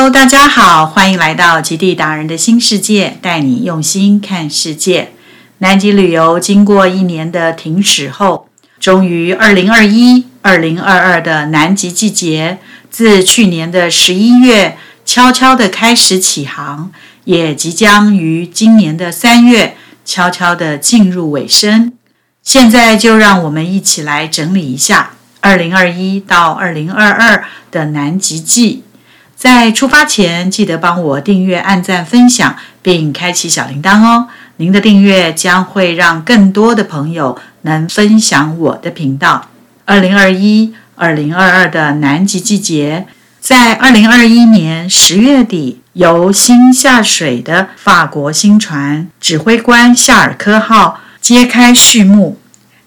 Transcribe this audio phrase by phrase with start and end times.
[0.00, 5.12] Hello，大家好，欢迎来到极地达人的新世界，带你用心看世界。
[5.58, 8.48] 南极旅游经过一年的停驶后，
[8.80, 12.56] 终于二零二一、二零二二的南极季节，
[12.90, 16.90] 自去年的十一月悄悄的开始起航，
[17.24, 19.76] 也即将于今年的三月
[20.06, 21.92] 悄悄的进入尾声。
[22.42, 28.84] 现在就让我们一起来整理一下二零二一到二零二二的南极季。
[29.40, 34.28] 在出发前，记得帮我订阅、按赞、分享，并开启小铃铛哦。
[34.56, 39.46] 您的订阅将会让更多的朋友能分享我的频道。
[39.86, 43.06] 二零二一、二零二二的南极季节，
[43.40, 52.38] 在二零二一年十月底由新下水的法国新船指挥官夏尔科号揭开序幕。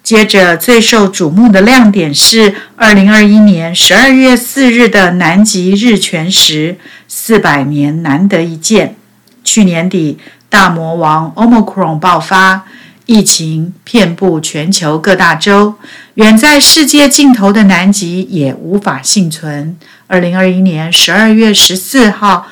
[0.04, 6.78] 接着，最受瞩目的亮点是二零二一年十二月四日的南极日全食，
[7.08, 8.98] 四百年难得一见。
[9.46, 10.20] 去年底，
[10.50, 12.66] 大魔王 Omicron 爆发，
[13.06, 15.76] 疫情遍布全球各大洲，
[16.16, 19.78] 远在世界尽头的南极也无法幸存。
[20.08, 22.48] 二零二一年十二月十四号，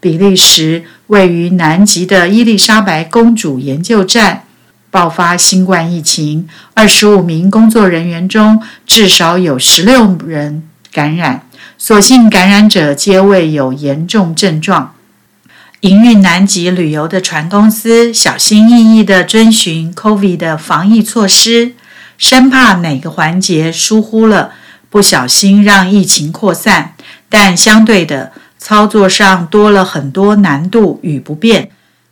[0.00, 4.42] 比利时位于南极的伊丽莎白公主研究站。
[4.96, 11.42] 爆发新冠疫情，二十五名工作人员中至少有十六人感染，
[11.76, 14.94] 所幸感染者皆未有严重症状。
[15.80, 21.74] 营运南极旅游的船公司小心翼翼地遵循 COVID 的防疫措施，
[22.16, 24.52] 生怕哪个环节疏忽了，
[24.88, 26.94] 不小心让疫情扩散。
[27.28, 31.68] 但相对的，操作上多了很多难度与不便。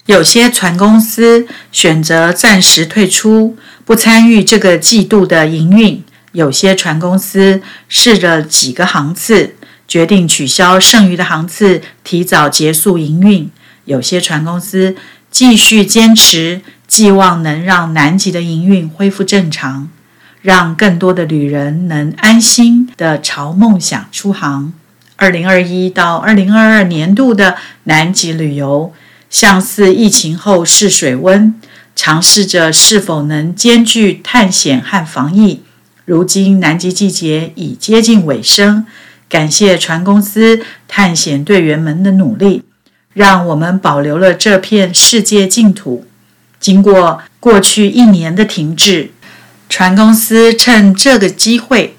[0.07, 6.03] 有些船公司选择暂时退出，不参与这个季度的营运；
[6.33, 9.55] 有些船公司试了几个航次，
[9.89, 13.49] 决定取消剩余的航次，提早结束营运；
[13.87, 14.95] 有些船公司
[15.31, 19.89] 继续坚持，寄望能让南极的营运恢复正常，
[20.43, 24.75] 让更多的旅人能安心的朝梦想出航。
[25.17, 28.93] 二零二一到二零二二年度的南极旅游。
[29.35, 31.53] 像似疫情后试水温，
[31.97, 35.65] 尝试着是否能兼具探险和防疫。
[36.05, 38.87] 如今南极季节已接近尾声，
[39.29, 42.63] 感谢船公司探险队员们的努力，
[43.13, 46.07] 让我们保留了这片世界净土。
[46.61, 49.11] 经过过去一年的停滞，
[49.69, 51.97] 船公司趁这个机会，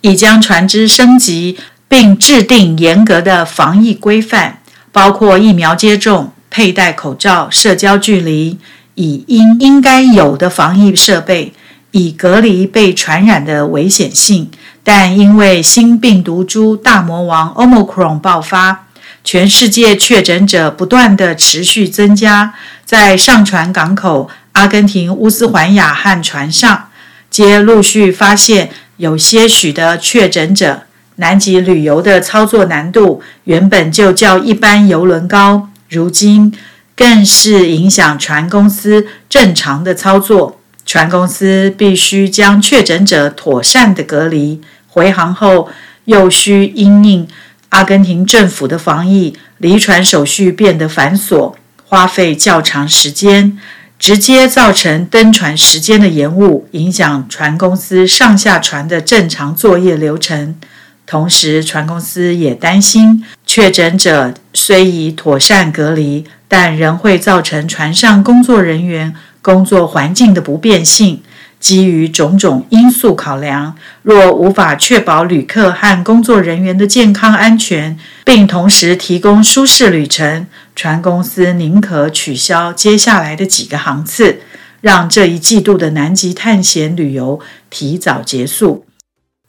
[0.00, 1.56] 已将船只升级，
[1.86, 4.60] 并制定严格的防疫规范，
[4.90, 6.32] 包括疫苗接种。
[6.52, 8.58] 佩戴口罩、社交距离，
[8.94, 11.54] 以应应该有的防疫设备，
[11.92, 14.50] 以隔离被传染的危险性。
[14.84, 18.86] 但因为新病毒株大魔王 Omicron 爆发，
[19.24, 22.52] 全世界确诊者不断的持续增加，
[22.84, 26.88] 在上船港口阿根廷乌斯环亚和船上，
[27.30, 30.82] 皆陆续发现有些许的确诊者。
[31.16, 35.68] 南极旅游的操作难度原本就较一般游轮高。
[35.92, 36.50] 如今
[36.96, 40.58] 更是影响船公司正常的操作。
[40.86, 45.68] 船公司必须将确诊者妥善的隔离，回航后
[46.06, 47.28] 又需因应
[47.68, 51.54] 阿根廷政府的防疫，离船手续变得繁琐，
[51.86, 53.58] 花费较长时间，
[53.98, 60.56] 直接造成登船时间的延误，影响船公司上下船的正常作业流程。
[61.04, 63.22] 同时，船公司也担心，
[63.54, 71.22] 确诊者虽已妥善隔离，但仍会造成船上工作人员工作环境的不便性。
[71.60, 84.38] 基于种种因素考量，若无法确保旅客和工作人员的健康安全，并同时提供舒适旅程，船公司宁可取消接下来的几个航次，
[84.80, 87.38] 让这一季度的南极探险旅游
[87.68, 88.86] 提早结束。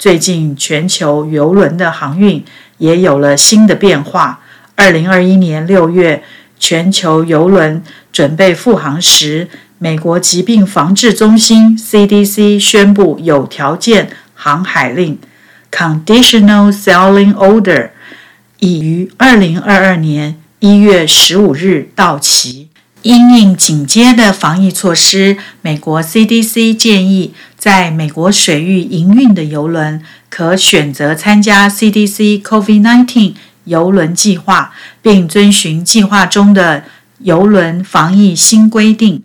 [0.03, 2.43] 最近，全球邮轮的航运
[2.77, 4.41] 也有了新的变化。
[4.75, 6.21] 二零二一年六月，
[6.59, 9.47] 全球邮轮准备复航时，
[9.77, 15.17] 美国疾病防治中心 （CDC） 宣布有条件航海令
[15.71, 17.91] （Conditional Sailing Order）
[18.59, 22.67] 已于二零二二年一月十五日到期。
[23.03, 27.33] 因应紧接的防疫措施，美国 CDC 建议，
[27.63, 36.83] 在美国水域营运的游轮可选择参加 CDC COVID-19 游轮计划，并遵循计划中的
[37.19, 39.23] 游轮防疫新规定。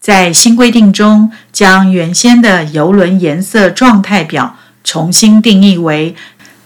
[0.00, 6.14] 在新规定中，将原先的游轮颜色状态表重新定义为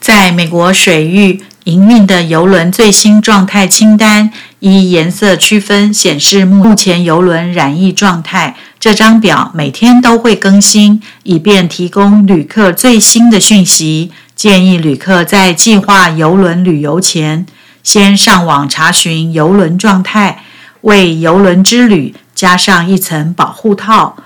[0.00, 1.42] 在美国水域。
[1.64, 4.30] 营运的邮轮最新状态清单，
[4.60, 8.56] 依颜色区分显示目前邮轮染疫状态。
[8.80, 14.10] 这张表每天都会更新，以便提供旅客最新的讯息。
[14.34, 17.44] 建议旅客在计划邮轮旅游前，
[17.82, 20.42] 先上网查询邮轮状态，
[20.80, 24.16] 为邮轮之旅加上一层保护套。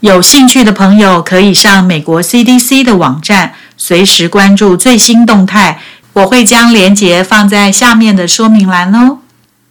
[0.00, 5.80] 有兴趣的朋友可以上美国 CDC 的网站，随时关注最新动态。
[6.12, 9.20] 我会将链接放在下面的说明栏哦。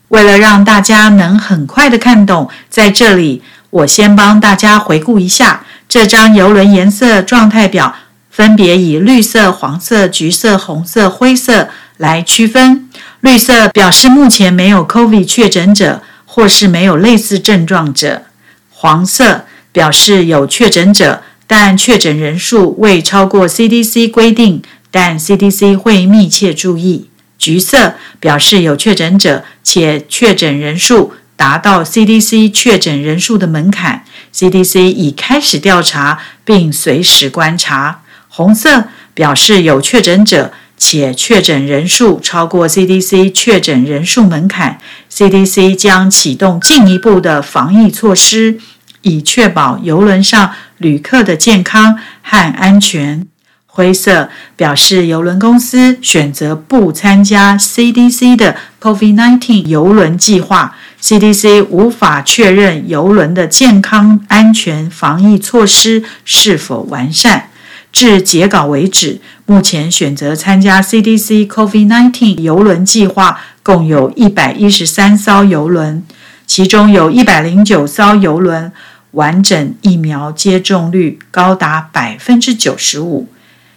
[0.08, 7.94] 为了让大家能很快的看懂，在这里我先帮大家回顾一下这张邮轮颜色状态表。
[8.30, 12.88] 分别以绿色、黄色、橘色、红色、灰色来区分。
[13.22, 18.22] 绿色表示目前没有 COVID 确诊者，或是没有类似症状者；
[18.70, 24.62] 黄色表示有确诊者，但确诊人数未超过 CDC 规定，
[24.92, 27.06] 但 CDC 会密切注意；
[27.40, 34.04] 橘色表示有确诊者，且确诊人数达到 CDC 确诊人数的门槛
[34.34, 38.02] ，CDC 已开始调查并随时观察。
[38.28, 44.80] 红色表示有确诊者，且确诊人数超过 CDC 确诊人数门槛
[45.12, 48.60] ，CDC 将启动进一步的防疫措施，
[49.02, 53.26] 以确保邮轮上旅客的健康和安全。
[53.66, 67.52] 灰色表示邮轮公司选择不参加 CDC 的 COVID-19 邮轮计划，CDC 无法确认邮轮的健康安全防疫措施是否完善。
[67.92, 76.04] 至截稿为止，目前选择参加 CDC COVID-19 邮轮计划共有一百一十三艘邮轮，
[76.48, 78.72] 其中有一百零九艘邮轮
[79.18, 83.28] 完整疫苗接种率高达百分之九十五。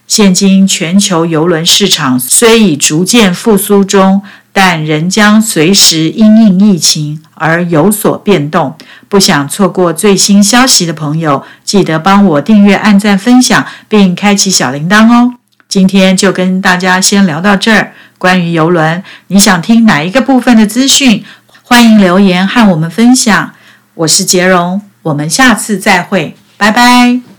[0.07, 4.23] 现今全球邮轮市场虽已逐渐复苏中。
[4.53, 8.77] 但仍将随时因应疫情而有所变动。
[9.09, 15.35] 不想错过最新消息的朋友，记得帮我订阅、按赞、分享，并开启小铃铛哦。
[15.69, 17.93] 今天就跟大家先聊到这儿。
[18.19, 21.25] 关于游轮，你想听哪一个部分的资讯？
[21.63, 23.53] 欢迎留言和我们分享。
[23.95, 27.30] 我是杰荣，我们下次再会，拜拜。